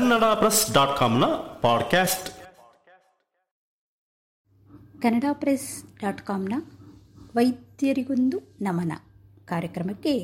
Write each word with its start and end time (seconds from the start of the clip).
Kannada 0.00 0.24
press 0.24 0.72
dot 0.72 0.98
ಕಾಮ್ನ 0.98 1.24
podcast. 1.62 2.28
Kannada 5.02 5.24
press 5.32 5.84
dot 6.00 6.22
ಕಾಮ್ನ 6.22 6.54
ವೈದ್ಯರಿಗೊಂದು 7.36 8.38
ನಮನ 8.60 8.92
ಕಾರ್ಯಕ್ರಮಕ್ಕೆ 9.44 10.16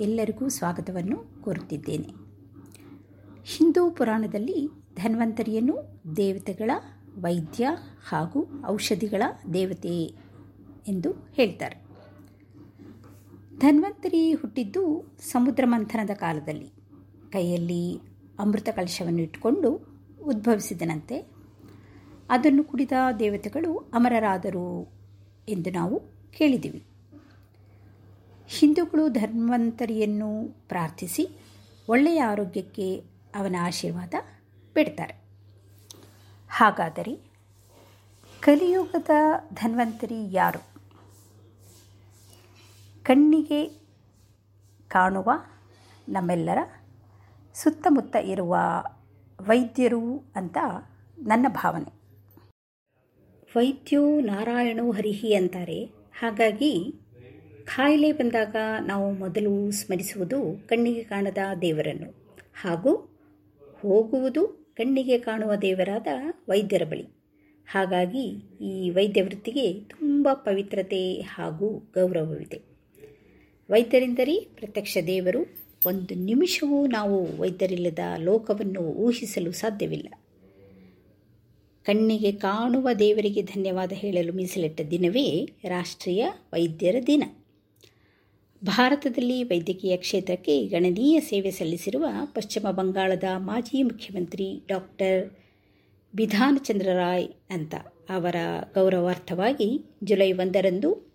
ಎಲ್ಲರಿಗೂ 0.00 0.48
ಸ್ವಾಗತವನ್ನು 0.48 1.42
ಕೋರುತ್ತಿದ್ದೇನೆ. 1.42 2.08
ಹಿಂದೂ 3.44 3.90
ಪುರಾಣದಲ್ಲಿ 3.90 4.68
ಧನ್ವಂತರಿಯನ್ನು 4.94 6.02
ದೇವತೆಗಳ 6.16 6.70
ವೈದ್ಯ 7.18 7.68
ಹಾಗೂ 8.08 8.62
ಔಷಧಿಗಳ 8.66 9.22
ದೇವತೆ 9.54 9.96
ಎಂದು 10.88 11.12
ಹೇಳ್ತಾರೆ. 11.32 11.86
ಧನ್ವಂತರಿ 13.58 14.32
ಹುಟ್ಟಿದ್ದು 14.32 15.16
ಸಮುದ್ರ 15.32 15.64
ಮಂಥನದ 15.66 16.10
ಕಾಲದಲ್ಲಿ. 16.14 16.72
ಕೈಯಲ್ಲಿ 17.30 18.09
ಅಮೃತ 18.40 18.68
ಕಲಶವನ್ನು 18.72 19.20
ಇಟ್ಟುಕೊಂಡು 19.20 19.70
ಉದ್ಭವಿಸಿದನಂತೆ. 20.24 21.18
ಅದನ್ನು 22.30 22.64
ಕುಡಿದ 22.64 22.92
ದೇವತೆಗಳು 23.18 23.76
ಅಮರರಾದರು 23.78 24.92
ಎಂದು 25.48 25.70
ನಾವು 25.70 26.02
ಕೇಳಿದ್ದೀವಿ. 26.38 26.84
ಹಿಂದೂಗಳು 28.48 29.08
ಧನ್ವಂತರಿಯನ್ನು 29.08 30.48
ಪ್ರಾರ್ಥಿಸಿ 30.68 31.28
ಒಳ್ಳೆಯ 31.88 32.22
ಆರೋಗ್ಯಕ್ಕೆ 32.22 33.04
ಅವನ 33.34 33.56
ಆಶೀರ್ವಾದ 33.60 34.14
ಬಿಡ್ತಾರೆ. 34.74 35.14
ಹಾಗಾದರೆ 36.48 37.18
ಕಲಿಯುಗದ 38.40 39.10
ಧನ್ವಂತರಿ 39.54 40.32
ಯಾರು? 40.32 40.70
ಕಣ್ಣಿಗೆ 43.04 43.68
ಕಾಣುವ 44.88 45.30
ನಮ್ಮೆಲ್ಲರ 46.08 46.58
ಸುತ್ತಮುತ್ತ 47.54 48.16
ಇರುವ 48.16 48.56
ವೈದ್ಯರು 49.40 50.32
ಅಂತ 50.36 50.56
ನನ್ನ 51.18 51.46
ಭಾವನೆ. 51.48 52.00
ವೈದ್ಯೋ 53.56 54.20
ನಾರಾಯಣೋ 54.20 54.90
ಹರಿಹಿ 54.90 55.34
ಅಂತಾರೆ. 55.34 55.84
ಹಾಗಾಗಿ 56.18 56.94
ಕಾಯಿಲೆ 57.64 58.12
ಬಂದಾಗ 58.12 58.56
ನಾವು 58.86 59.12
ಮೊದಲು 59.12 59.70
ಸ್ಮರಿಸುವುದು 59.70 60.68
ಕಣ್ಣಿಗೆ 60.68 61.04
ಕಾಣದ 61.04 61.38
ದೇವರನ್ನು. 61.62 62.38
ಹಾಗೂ 62.54 63.18
ಹೋಗುವುದು 63.80 64.74
ಕಣ್ಣಿಗೆ 64.76 65.18
ಕಾಣುವ 65.18 65.54
ದೇವರಾದ 65.54 66.06
ವೈದ್ಯರ 66.48 66.82
ಬಳಿ. 66.84 67.04
ಹಾಗಾಗಿ 67.70 68.24
ಈ 68.60 68.90
ವೈದ್ಯ 68.90 69.22
ವೃತ್ತಿಗೆ 69.22 69.72
ತುಂಬ 69.72 70.28
ಪವಿತ್ರತೆ 70.32 71.20
ಹಾಗೂ 71.20 71.92
ಗೌರವವಿದೆ. 71.94 72.62
ವೈದ್ಯರೆಂದರೆ 73.70 74.40
ಪ್ರತ್ಯಕ್ಷ 74.40 74.98
ದೇವರು 75.06 75.69
ಒಂದು 75.86 76.14
ನಿಮಿಷವೂ 76.14 76.86
ನಾವು 76.86 77.38
ವೈದ್ಯರಿಲ್ಲದ 77.38 77.98
ಲೋಕವನ್ನು 78.18 78.80
ಊಹಿಸಲು 78.80 79.52
ಸಾಧ್ಯವಿಲ್ಲ. 79.52 80.08
ಕಣ್ಣಿಗೆ 81.84 82.32
ಕಾಣುವ 82.32 82.88
ದೇವರಿಗೆ 82.98 83.42
ಧನ್ಯವಾದ 83.42 83.92
ಹೇಳಲು 83.92 84.32
ಮೀಸಲಿಟ್ಟ 84.32 84.80
ದಿನವೇ 84.80 85.44
ರಾಷ್ಟ್ರೀಯ 85.64 86.26
ವೈದ್ಯರ 86.52 86.96
ದಿನ. 87.06 87.22
ಭಾರತದಲ್ಲಿ 88.64 89.42
ವೈದ್ಯಕೀಯ 89.42 89.96
ಕ್ಷೇತ್ರಕ್ಕೆ 89.96 90.66
ಗಣನೀಯ 90.66 91.20
ಸೇವೆ 91.20 91.50
ಸಲ್ಲಿಸಿರುವ 91.50 92.06
ಪಶ್ಚಿಮ 92.24 92.70
ಬಂಗಾಳದ 92.70 93.24
ಮಾಜಿ 93.36 93.82
ಮುಖ್ಯಮಂತ್ರಿ 93.82 94.62
ಡಾಕ್ಟರ್ 94.68 95.38
ಬಿಧಾನಚಂದ್ರ 96.14 96.88
ರಾಯ್ 96.88 97.28
ಅಂತ 97.50 97.74
ಅವರ 98.10 98.36
ಗೌರವಾರ್ಥವಾಗಿ 98.74 99.84
ಜುಲೈ 100.04 100.32
ಒಂದರಂದು 100.32 101.12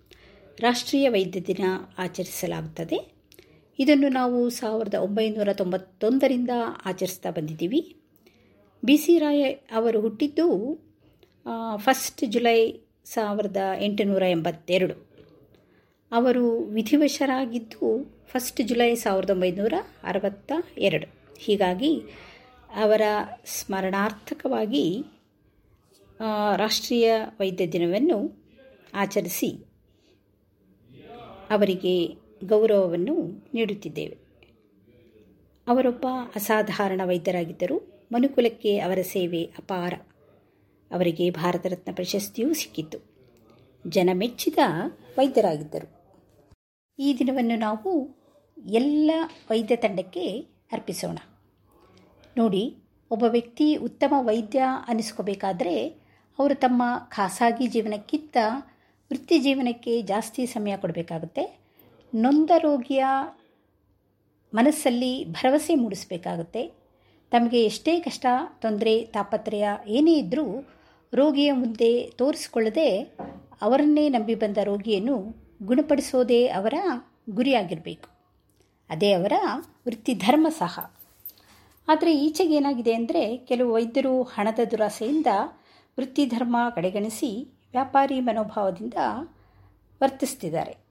ರಾಷ್ಟ್ರೀಯ 0.59 1.09
ವೈದ್ಯ 1.09 1.39
ದಿನ 1.39 1.63
ಆಚರಿಸಲಾಗುತ್ತದೆ. 1.97 3.14
ಇದನ್ನು 3.79 4.09
ನಾವು 4.09 4.49
ಸಾವಿರದ 4.49 4.93
ಒಂಬೈನೂರ 4.93 5.49
ತೊಂಬತ್ತೊಂದರಿಂದ 5.53 6.49
ಆಚರಿಸ್ತಾ 6.85 7.29
ಬಂದಿದ್ದೀವಿ. 7.29 7.81
ಬಿ 8.85 8.97
ಸಿ 8.97 9.17
ರಾಯ 9.19 9.43
ಅವರು 9.49 10.01
ಹುಟ್ಟಿದ್ದು 10.01 10.47
ಫಸ್ಟ್ 11.75 12.23
ಜುಲೈ 12.31 12.59
ಸಾವಿರದ 13.05 13.57
ಎಂಟುನೂರ 13.79 14.23
ಎಂಬತ್ತೆರಡು. 14.29 14.95
ಅವರು 16.11 16.45
ವಿಧಿವಶರಾಗಿದ್ದು 16.73 17.89
ಫಸ್ಟ್ 18.25 18.61
ಜುಲೈ 18.67 18.95
ಸಾವಿರದ 18.95 19.29
ಒಂಬೈನೂರ 19.29 19.73
ಅರವತ್ತ 20.03 20.51
ಎರಡು. 20.77 21.07
ಹೀಗಾಗಿ 21.37 21.91
ಅವರ 22.69 23.01
ಸ್ಮರಣಾರ್ಥಕವಾಗಿ 23.45 24.85
ರಾಷ್ಟ್ರೀಯ 26.55 27.13
ವೈದ್ಯ 27.39 27.65
ದಿನವನ್ನು 27.67 28.19
ಆಚರಿಸಿ 28.93 29.49
ಅವರಿಗೆ 31.49 32.24
ಗೌರವವನ್ನು 32.43 33.45
ನೀಡುತ್ತಿದ್ದೇವೆ. 33.53 34.17
ಅವರೊಬ್ಬ 35.67 36.07
ಅಸಾಧಾರಣ 36.35 37.01
ವೈದ್ಯರಾಗಿದ್ದರು 37.05 38.07
ಮನುಕುಲಕ್ಕೆ 38.11 38.79
ಅವರ 38.79 38.99
ಸೇವೆ 39.01 39.43
ಅಪಾರ. 39.43 39.93
ಅವರಿಗೆ 40.91 41.29
ಭಾರತ 41.29 41.65
ರತ್ನ 41.65 41.91
ಪ್ರಶಸ್ತಿಯೂ 41.95 42.53
ಸಿಕ್ಕಿತ್ತು. 42.53 42.97
ಜನ 43.87 44.09
ಮೆಚ್ಚಿದ 44.13 44.57
ವೈದ್ಯರಾಗಿದ್ದರು. 45.17 45.95
ಈ 46.99 47.15
ದಿನವನ್ನು 47.19 47.55
ನಾವು 47.55 48.17
ಎಲ್ಲ 48.57 49.11
ವೈದ್ಯ 49.51 49.75
ತಂಡಕ್ಕೆ 49.75 50.39
ಅರ್ಪಿಸೋಣ. 50.71 51.17
ನೋಡಿ, 52.37 52.75
ಒಬ್ಬ 53.11 53.23
ವ್ಯಕ್ತಿ 53.23 53.75
ಉತ್ತಮ 53.75 54.13
ವೈದ್ಯ 54.17 54.63
ಅನಿಸ್ಕೋಬೇಕಾದ್ರೆ 54.87 55.87
ಅವರು 56.39 56.55
ತಮ್ಮ 56.55 56.83
ಖಾಸಗಿ 57.09 57.67
ಜೀವನಕ್ಕಿಂತ 57.67 58.37
ವೃತ್ತಿ 59.11 59.39
ಜೀವನಕ್ಕೆ 59.39 60.01
ಜಾಸ್ತಿ 60.01 60.45
ಸಮಯ 60.45 60.77
ಕೊಡಬೇಕಾಗುತ್ತೆ. 60.77 61.64
ನೊಂದ 62.13 62.51
ರೋಗಿಯ 62.57 63.05
ಮನಸ್ಸಲ್ಲಿ 64.53 65.25
ಭರವಸೆ 65.25 65.75
ಮೂಡಿಸಬೇಕಾಗುತ್ತೆ. 65.75 66.71
ತಮಗೆ 67.31 67.65
ಎಷ್ಟೇ 67.65 67.99
ಕಷ್ಟ, 67.99 68.25
ತೊಂದರೆ, 68.61 69.05
ತಾಪತ್ರಯ 69.05 69.67
ಏನೇ 69.87 70.13
ಇದ್ದರೂ 70.13 70.67
ರೋಗಿಯ 71.13 71.51
ಮುಂದೆ 71.51 72.09
ತೋರಿಸಿಕೊಳ್ಳದೆ 72.09 73.01
ಅವರನ್ನೇ 73.61 74.09
ನಂಬಿ 74.09 74.35
ಬಂದ 74.35 74.57
ರೋಗಿಯನ್ನು 74.63 75.17
ಗುಣಪಡಿಸೋದೇ 75.63 76.47
ಅವರ 76.47 76.73
ಗುರಿಯಾಗಿರಬೇಕು. 77.29 78.09
ಅದೇ 78.89 79.13
ಅವರ 79.13 79.33
ವೃತ್ತಿ 79.87 80.13
ಧರ್ಮ 80.13 80.47
ಸಹ. 80.49 80.93
ಆದರೆ 81.87 82.17
ಈಚೆಗೆ 82.17 82.55
ಏನಾಗಿದೆ 82.55 82.93
ಅಂದರೆ 82.93 83.37
ಕೆಲವು 83.37 83.73
ವೈದ್ಯರು 83.73 84.23
ಹಣದ 84.23 84.59
ದುರಾಸೆಯಿಂದ 84.71 85.27
ವೃತ್ತಿ 85.99 86.25
ಧರ್ಮ 86.25 86.57
ಕಡೆಗಣಿಸಿ 86.75 87.57
ವ್ಯಾಪಾರಿ 87.71 88.19
ಮನೋಭಾವದಿಂದ 88.19 88.93
ವರ್ತಿಸ್ತಿದ್ದಾರೆ. 90.01 90.84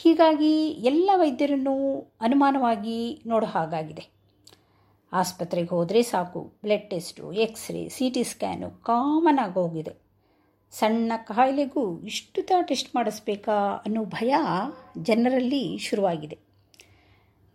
ಹೀಗಾಗಿ 0.00 0.70
ಎಲ್ಲ 0.70 1.10
ವೈದ್ಯರನ್ನು 1.14 1.74
ಅನುಮಾನವಾಗಿ 2.20 3.22
ನೋಡೋ 3.26 3.46
ಹಾಗಾಗಿದೆ. 3.46 4.04
ಆಸ್ಪತ್ರೆಗೆ 5.12 5.68
ಹೋದರೆ 5.68 6.02
ಸಾಕು. 6.02 6.40
Blood 6.62 6.90
test, 6.90 7.32
X-ray 7.32 7.88
C 7.88 8.10
T 8.10 8.24
scan 8.24 8.70
common 8.70 9.38
ಆಗೋಗಿದೆ 9.38 10.08
ಸಣ್ಣ 10.72 11.12
ಕಾಯಿಲೆಗೂ 11.16 12.04
ಇಷ್ಟು 12.04 12.42
ತ 12.42 12.52
ಟೆಸ್ಟ್ 12.60 12.96
ಮಾಡಿಸ್ಬೇಕಾ 12.96 13.56
ಅನ್ನೋ 13.86 14.04
ಭಯ 14.04 14.34
ಜನರಲ್ಲಿ 15.02 15.78
ಶುರುವಾಗಿದೆ. 15.78 16.38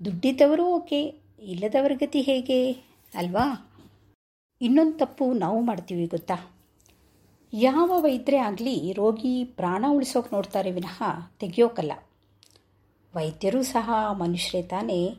ದುಡ್ಡಿದ್ದವರು 0.06 0.66
ಓಕೆ, 0.66 1.02
ಇಲ್ಲದವರ 1.42 1.92
ಗತಿ 1.96 2.22
ಹೇಗೆ 2.22 2.72
ಅಲ್ವಾ? 3.16 3.46
ಇನ್ನೊಂದು 4.62 4.98
ತಪ್ಪು 4.98 5.34
ನಾವು 5.34 5.62
ಮಾಡ್ತೀವಿ 5.62 6.08
ಗೊತ್ತಾ? 6.08 6.38
ಯಾವ 7.54 7.92
ವೈದ್ಯರೇ 8.00 8.38
ಆಗಲಿ 8.38 8.94
ರೋಗಿ 8.94 9.44
ಪ್ರಾಣ 9.44 9.86
ಉಳಿಸೋಕೆ 9.90 10.36
ನೋಡ್ತಾರೆ 10.36 10.72
ವಿನಃ 10.72 10.98
ತೆಗೆಯೋಕಲ್ಲ. 11.40 11.92
ವೈದ್ಯರೂ 13.16 13.64
ಸಹ 13.64 13.90
ಮನುಷ್ಯರೇ 14.12 14.68
ತಾನೇ. 14.68 15.16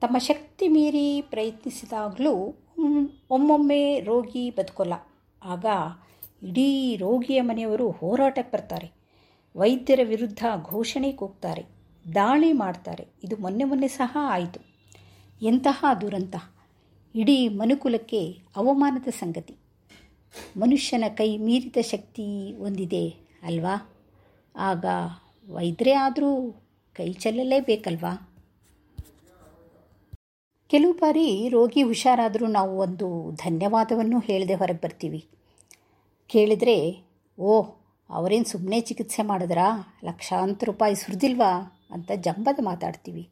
ತಮ್ಮ 0.00 0.18
ಶಕ್ತಿ 0.18 0.68
ಮೀರಿ 0.68 1.22
ಪ್ರಯತ್ನಿಸಿದಾಗಲೂ 1.22 2.54
ಒಮ್ಮೊಮ್ಮೆ 3.30 4.00
ರೋಗಿ 4.00 4.50
ಬದುಕೋಲ್ಲ. 4.50 4.92
ಆಗ 5.44 5.66
ಇಡೀ 6.42 6.96
ರೋಗಿಯ 6.96 7.40
ಮನೆಯವರು 7.40 7.90
ಹೋರಾಟಕ್ಕೆ 7.90 8.56
ಬರ್ತಾರೆ. 8.56 8.92
ವೈದ್ಯರ 9.56 10.00
ವಿರುದ್ಧ 10.04 10.44
ಘೋಷಣೆ 10.62 11.12
ಕೂಗ್ತಾರೆ 11.12 11.64
ದಾಳಿ 12.14 12.52
ಮಾಡ್ತಾರೆ. 12.52 13.06
ಇದು 13.24 13.36
ಮೊನ್ನೆ 13.36 13.64
ಮೊನ್ನೆ 13.64 13.88
ಸಹ 13.88 14.18
ಆಯಿತು. 14.20 14.60
ಎಂತಹ 15.42 15.84
ದುರಂತ. 16.00 16.36
ಇಡೀ 17.14 17.48
ಮನುಕುಲಕ್ಕೆ 17.48 18.32
ಅವಮಾನದ 18.56 19.08
ಸಂಗತಿ. 19.08 19.56
ಮನುಷ್ಯನ 20.56 21.04
ಕೈ 21.08 21.38
ಮೀರಿದ 21.38 21.76
ಶಕ್ತಿ 21.80 22.56
ಹೊಂದಿದೆ 22.58 23.08
ಅಲ್ವಾ? 23.42 23.94
ಆಗ 24.56 24.84
ವೈದ್ಯರೇ 25.48 25.92
ಆದರೂ 25.92 26.62
ಕೈ 26.96 27.12
ಚೆಲ್ಲಲೇಬೇಕಲ್ವಾ? 27.12 28.32
ಕೆಲವು 30.66 30.92
ಬಾರಿ 30.92 31.48
ರೋಗಿ 31.48 31.82
ಹುಷಾರಾದರೂ 31.82 32.46
ನಾವು 32.46 32.78
ಒಂದು 32.78 33.30
ಧನ್ಯವಾದವನ್ನು 33.32 34.18
ಹೇಳದೆ 34.18 34.54
ಹೊರಗೆ 34.54 34.80
ಬರ್ತೀವಿ. 34.84 35.26
ಕೇಳಿದರೆ, 36.26 37.04
ಓ, 37.38 37.62
ಅವರೇನು 38.10 38.44
ಸುಮ್ಮನೆ 38.44 38.80
ಚಿಕಿತ್ಸೆ 38.80 39.22
ಮಾಡಿದ್ರಾ? 39.22 39.98
ಲಕ್ಷಾಂತರ 40.04 40.66
ರೂಪಾಯಿ 40.66 40.94
ಸುರಿದಿಲ್ವಾ 40.94 41.82
ಅಂತ 41.90 42.12
ಜಂಬದ 42.16 42.64
ಮಾತಾಡ್ತೀವಿ. 42.64 43.28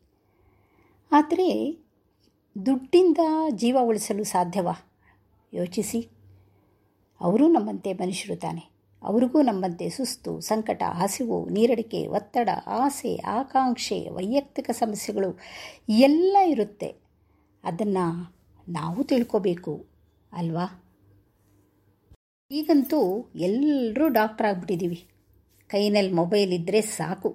ಆದರೆ, 1.12 1.78
ದುಡ್ಡಿಂದ 2.66 3.18
ಜೀವ 3.50 3.78
ಉಳಿಸಲು 3.82 4.24
ಸಾಧ್ಯವಾ? 4.24 4.92
ಯೋಚಿಸಿ. 5.54 6.08
ಅವರೂ 7.20 7.48
ನಮ್ಮಂತೆ 7.48 7.92
ಮನುಷ್ಯರು 7.92 8.40
ತಾನೆ. 8.40 8.73
ಅವ್ರಿಗೂ 9.04 9.42
ನಮ್ಮಂತೆ 9.42 9.86
ಸುಸ್ತು, 9.90 10.32
ಸಂಕಟ, 10.40 10.82
ಹಸಿವು, 11.00 11.38
ನೀರಡಿಕೆ, 11.50 12.00
ಒತ್ತಡ, 12.06 12.50
ಆಸೆ, 12.66 13.12
ಆಕಾಂಕ್ಷೆ, 13.16 13.98
ವೈಯಕ್ತಿಕ 14.10 14.70
ಸಮಸ್ಯೆಗಳು 14.72 15.30
ಎಲ್ಲ 15.88 16.36
ಇರುತ್ತೆ. 16.46 16.90
ಅದನ್ನು 17.64 18.06
ನಾವು 18.66 19.02
ತಿಳ್ಕೋಬೇಕು, 19.04 19.74
ಅಲ್ವಾ? 20.32 20.66
ಈಗಂತೂ 22.50 23.00
ಎಲ್ಲರೂ 23.34 24.08
ಡಾಕ್ಟರ್ 24.08 24.46
ಆಗಿಬಿಟ್ಟಿದ್ದೀವಿ 24.46 24.98
ಕೈನಲ್ಲಿ 25.70 26.12
ಮೊಬೈಲ್ 26.12 26.52
ಇದ್ದರೆ 26.52 26.80
ಸಾಕು. 26.80 27.30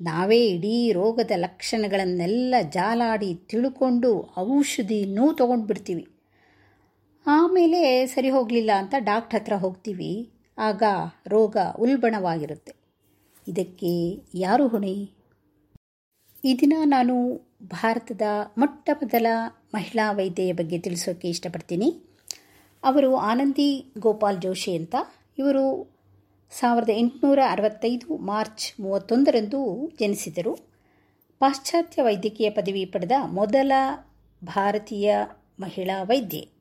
ನಾವೇ 0.00 0.38
ಇಡೀ 0.46 0.76
ರೋಗದ 0.92 1.32
ಲಕ್ಷಣಗಳನ್ನೆಲ್ಲ 1.36 2.54
ಜಾಲಾಡಿ 2.72 3.30
ತಿಳ್ಕೊಂಡು 3.50 4.10
ಔಷಧಿನೂ 4.38 5.24
ತೊಗೊಂಡ್ಬಿಡ್ತೀವಿ. 5.32 6.04
ಆಮೇಲೆ 7.26 7.80
ಸರಿ 8.06 8.30
ಹೋಗಲಿಲ್ಲ 8.30 8.72
ಅಂತ 8.76 8.94
ಡಾಕ್ಟ್ರ್ 9.00 9.38
ಹತ್ರ 9.40 9.54
ಹೋಗ್ತೀವಿ. 9.56 10.10
ಆಗ 10.58 10.82
ರೋಗ 11.26 11.56
ಉಲ್ಬಣವಾಗಿರುತ್ತೆ. 11.78 12.74
ಇದಕ್ಕೆ 13.48 14.22
ಯಾರು 14.34 14.68
ಹೊಣೆ? 14.68 14.92
ಈ 16.44 16.58
ದಿನ 16.60 16.72
ನಾನು 16.84 17.36
ಭಾರತದ 17.62 18.22
ಮೊಟ್ಟ 18.58 18.90
ಮೊದಲ 18.92 19.26
ಮಹಿಳಾ 19.74 20.12
ವೈದ್ಯೆಯ 20.12 20.52
ಬಗ್ಗೆ 20.52 20.78
ತಿಳಿಸೋಕ್ಕೆ 20.78 21.28
ಇಷ್ಟಪಡ್ತೀನಿ. 21.28 22.02
ಅವರು 22.84 23.16
ಆನಂದಿ 23.16 23.92
ಗೋಪಾಲ್ 23.98 24.40
ಜೋಶಿ 24.40 24.76
ಅಂತ. 24.76 24.94
ಇವರು 25.38 25.94
ಸಾವಿರದ 26.50 26.90
ಎಂಟುನೂರ 26.90 27.38
ಅರವತ್ತೈದು 27.50 28.16
ಮಾರ್ಚ್ 28.16 28.80
ಮೂವತ್ತೊಂದರಂದು 28.80 29.90
ಜನಿಸಿದರು. 30.00 30.58
ಪಾಶ್ಚಾತ್ಯ 31.38 32.02
ವೈದ್ಯಕೀಯ 32.02 32.50
ಪದವಿ 32.50 32.84
ಪಡೆದ 32.84 33.12
ಮೊದಲ 33.26 33.72
ಭಾರತೀಯ 34.44 35.14
ಮಹಿಳಾ 35.60 36.02
ವೈದ್ಯೆ. 36.02 36.57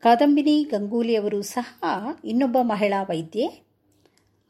ಕಾದಂಬಿನಿ 0.00 0.64
ಗಂಗೂಲಿಯವರು 0.64 1.42
ಸಹ 1.42 1.84
ಇನ್ನೊಬ್ಬ 2.24 2.58
ಮಹಿಳಾ 2.62 3.02
ವೈದ್ಯೆ. 3.02 3.66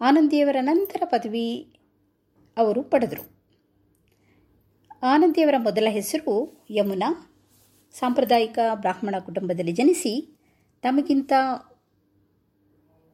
ಆನಂದಿಯವರ 0.01 0.57
ನಂತರ 0.61 1.03
ಪದವಿ 1.05 1.73
ಅವರು 2.57 2.83
ಪಡೆದರು. 2.83 3.41
ಆನಂದಿಯವರ 5.03 5.55
ಮೊದಲ 5.59 5.89
ಹೆಸರು 5.91 6.67
ಯಮುನಾ. 6.71 7.39
ಸಾಂಪ್ರದಾಯಿಕ 7.93 8.59
ಬ್ರಾಹ್ಮಣ 8.75 9.15
ಕುಟುಂಬದಲ್ಲಿ 9.19 9.73
ಜನಿಸಿ 9.73 10.39
ತಮಗಿಂತ 10.83 11.33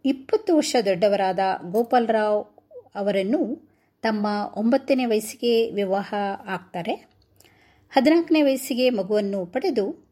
ಇಪ್ಪತ್ತು 0.05 0.57
ವರ್ಷ 0.57 0.77
ದೊಡ್ಡವರಾದ 0.85 1.39
ಗೋಪಾಲರಾವ್ 1.71 2.45
ಅವರನ್ನು 2.95 3.71
ತಮ್ಮ 4.03 4.27
ಒಂಬತ್ತನೇ 4.57 5.05
ವಯಸ್ಸಿಗೆ 5.05 5.71
ವಿವಾಹ 5.71 6.15
ಆಗ್ತಾರೆ. 6.47 6.93
ಹದಿನಾಲ್ಕನೇ 7.91 8.43
ವಯಸ್ಸಿಗೆ 8.43 8.91
ಮಗುವನ್ನು 8.91 9.47
ಪಡೆದು 9.47 10.06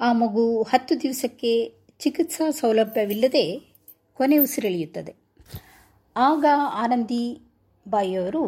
ಆ 0.00 0.12
ಮಗು 0.12 0.62
ಹತ್ತು 0.62 1.02
ದಿವಸಕ್ಕೆ 1.02 1.74
ಚಿಕಿತ್ಸಾ 1.98 2.50
ಸೌಲಭ್ಯವಿಲ್ಲದೆ 2.50 3.60
ಕೊನೆ 4.14 4.38
ಉಸಿರೆಳೆಯುತ್ತದೆ. 4.38 5.14
ಆಗ 6.16 6.44
ಆನಂದಿ 6.72 7.40
ಬಾಯಿಯವರು 7.88 8.42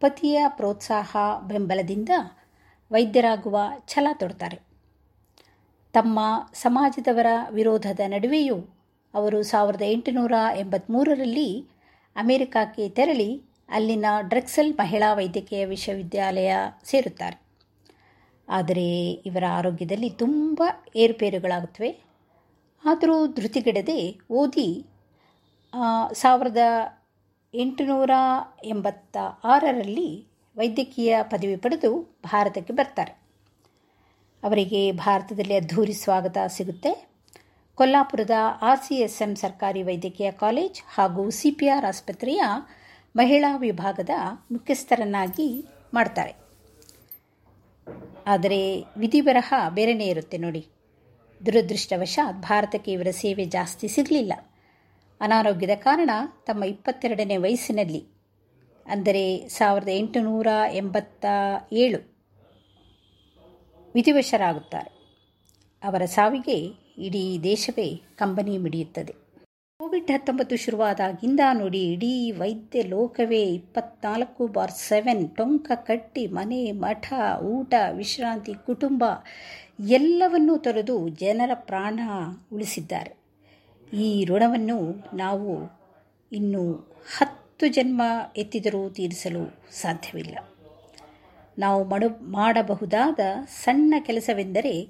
ಪತಿಯ 0.00 0.44
ಪ್ರೋತ್ಸಾಹ 0.48 1.16
ಬೆಂಬಲದಿಂದ 1.42 2.08
ವೈದ್ಯರಾಗುವ 2.92 3.58
ಛಲ 3.88 4.06
ತೊಡ್ತಾರೆ. 4.12 4.60
ತಮ್ಮ 5.92 6.20
ಸಮಾಜದವರ 6.52 7.26
ವಿರೋಧದ 7.50 8.00
ನಡುವೆಯೂ 8.06 8.56
ಅವರು 9.14 9.42
ಸಾವಿರದ 9.42 9.82
ಎಂಟುನೂರ 9.86 10.32
ಎಂಬತ್ಮೂರರಲ್ಲಿ 10.56 11.66
ಅಮೆರಿಕಕ್ಕೆ 12.16 12.88
ತೆರಳಿ 12.88 13.42
ಅಲ್ಲಿನ 13.68 14.04
ಡ್ರಕ್ಸೆಲ್ 14.20 14.74
ಮಹಿಳಾ 14.74 15.14
ವೈದ್ಯಕೀಯ 15.14 15.66
ವಿಶ್ವವಿದ್ಯಾಲಯ 15.66 16.54
ಸೇರುತ್ತಾರೆ. 16.84 17.49
ಆದರೆ 18.50 18.86
ಇವರ 19.28 19.44
ಆರೋಗ್ಯದಲ್ಲಿ 19.58 20.10
ತುಂಬ 20.22 20.62
ಏರುಪೇರುಗಳಾಗುತ್ತವೆ. 20.96 21.90
ಆದರೂ 22.84 23.16
ಧೃತಿಗೆಡದೆ 23.38 23.98
ಓದಿ 24.30 24.68
ಸಾವಿರದ 26.12 26.62
ಎಂಟುನೂರ 27.54 28.12
ಎಂಬತ್ತ 28.64 29.16
ಆರರಲ್ಲಿ 29.44 30.10
ವೈದ್ಯಕೀಯ 30.56 31.16
ಪದವಿ 31.22 31.56
ಪಡೆದು 31.56 31.90
ಭಾರತಕ್ಕೆ 32.24 32.72
ಬರ್ತಾರೆ. 32.72 33.12
ಅವರಿಗೆ 34.42 34.80
ಭಾರತದಲ್ಲಿ 35.04 35.54
ಅದ್ಧೂರಿ 35.54 35.94
ಸ್ವಾಗತ 36.02 36.38
ಸಿಗುತ್ತೆ. 36.56 36.92
ಕೊಲ್ಲಾಪುರದ 37.78 38.36
ಆರ್ 38.62 38.82
ಸಿ 38.86 38.96
ಎಸ್ 39.06 39.20
ಎಂ 39.22 39.32
ಸರ್ಕಾರಿ 39.36 39.82
ವೈದ್ಯಕೀಯ 39.82 40.30
ಕಾಲೇಜ್ 40.42 40.78
ಹಾಗೂ 40.94 41.22
ಸಿ 41.30 41.50
ಪಿ 41.50 41.66
ಆರ್ 41.68 41.84
ಆಸ್ಪತ್ರೆಯ 41.84 42.42
ಮಹಿಳಾ 43.14 43.50
ವಿಭಾಗದ 43.56 44.14
ಮುಖ್ಯಸ್ಥರನ್ನಾಗಿ 44.52 45.48
ಮಾಡ್ತಾರೆ. 45.94 46.32
ಆದರೆ 48.30 48.60
ವಿಧಿಬರಹ 48.96 49.54
ಬೇರೆಯೇ 49.68 50.06
ಇರುತ್ತೆ 50.06 50.38
ನೋಡಿ. 50.38 50.62
ದುರದೃಷ್ಟವಶಾತ್ 51.40 52.38
ಭಾರತಕ್ಕೆ 52.42 52.90
ಇವರ 52.92 53.10
ಸೇವೆ 53.20 53.44
ಜಾಸ್ತಿ 53.54 53.86
ಸಿಗಲಿಲ್ಲ. 53.88 54.32
ಅನಾರೋಗ್ಯದ 55.20 55.74
ಕಾರಣ 55.78 56.10
ತಮ್ಮ 56.46 56.64
ಇಪ್ಪತ್ತೆರಡನೇ 56.64 57.36
ವಯಸ್ಸಿನಲ್ಲಿ, 57.36 58.02
ಅಂದರೆ 58.86 59.24
ಸಾವಿರದ 59.48 59.90
ಎಂಟುನೂರ 59.94 60.48
ಎಂಬತ್ತ 60.72 61.24
ಏಳು, 61.72 62.00
ವಿಧಿವಶರಾಗುತ್ತಾರೆ. 63.94 64.92
ಅವರ 65.82 66.04
ಸಾವಿಗೆ 66.16 66.58
ಇಡೀ 67.06 67.24
ದೇಶವೇ 67.42 67.88
ಕಂಬನಿ 68.16 68.54
ಮಿಡಿಯುತ್ತದೆ. 68.58 69.14
ಕೋವಿಡ್ 70.00 70.20
ಹತ್ತೊಂಬತ್ತು 70.20 70.56
ಶುರುವಾದಾಗಿಂದ 70.56 71.40
ನೋಡಿ 71.52 71.92
ಇಡೀ 71.92 72.30
ವೈದ್ಯ 72.30 72.82
ಲೋಕವೇ 72.82 73.42
ಇಪ್ಪತ್ನಾಲ್ಕು 73.42 74.46
ಬಾರ್ 74.46 74.70
ಸೆವೆನ್ 74.70 75.36
ಟೊಂಕ 75.36 75.72
ಕಟ್ಟಿ 75.74 76.26
ಮನೆ, 76.26 76.72
ಮಠ, 76.72 77.12
ಊಟ, 77.42 77.74
ವಿಶ್ರಾಂತಿ, 77.92 78.54
ಕುಟುಂಬ 78.66 79.04
ಎಲ್ಲವನ್ನೂ 79.88 80.56
ತೊರೆದು 80.56 81.08
ಜನರ 81.08 81.50
ಪ್ರಾಣ 81.54 82.00
ಉಳಿಸಿದ್ದಾರೆ. 82.52 83.12
ಈ 83.96 84.24
ಋಣವನ್ನು 84.24 84.78
ನಾವು 85.16 85.50
ಇನ್ನು 86.32 86.62
ಹತ್ತು 87.16 87.66
ಜನ್ಮ 87.66 88.02
ಎತ್ತಿದರೂ 88.36 88.90
ತೀರಿಸಲು 88.90 89.44
ಸಾಧ್ಯವಿಲ್ಲ. 89.72 90.38
ನಾವು 91.58 91.84
ಮಡು, 91.84 92.08
ಮಾಡಬಹುದಾದ 92.08 93.20
ಸಣ್ಣ 93.62 93.94
ಕೆಲಸವೆಂದರೆ 93.98 94.80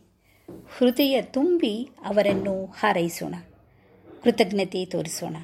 ಹೃದಯ 0.78 1.22
ತುಂಬಿ 1.22 1.88
ಅವರನ್ನು 2.04 2.66
ಹಾರೈಸೋಣ. 2.66 3.34
ಕೃತಜ್ಞತೆ 4.22 4.84
ತೋರಿಸೋಣ. 4.84 5.36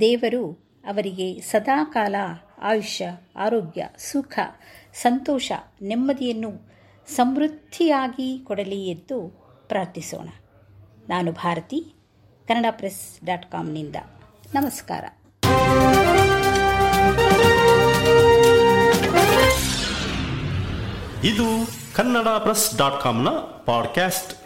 ದೇವರು 0.00 0.64
ಅವರಿಗೆ 0.86 1.40
ಸದಾಕಾಲ 1.40 2.14
ಆಯುಷ್ಯ, 2.62 3.08
ಆರೋಗ್ಯ, 3.36 3.88
ಸುಖ, 3.98 4.38
ಸಂತೋಷ, 4.94 5.52
ನೆಮ್ಮದಿಯನ್ನು 5.82 6.72
ಸಮೃದ್ಧಿಯಾಗಿ 7.14 8.38
ಕೊಡಲಿ 8.38 8.88
ಎಂದು 8.88 9.28
ಪ್ರಾರ್ಥಿಸೋಣ. 9.68 10.28
ನಾನು 11.08 11.32
ಭಾರತಿ, 11.32 11.94
ಕನ್ನಡ 12.48 12.66
ಪ್ರೆಸ್ 12.70 13.26
ಡಾಟ್ 13.26 13.50
ಕಾಮ್ನಿಂದ 13.52 13.96
ನಮಸ್ಕಾರ. 14.54 15.04
ಇದು 21.24 21.68
ಕನ್ನಡ 21.94 22.28
ಪ್ರೆಸ್ 22.28 22.78
ಡಾಟ್ 22.78 23.02
ಕಾಮ್ನ 23.02 23.28
ಪಾಡ್ಕ್ಯಾಸ್ಟ್. 23.66 24.43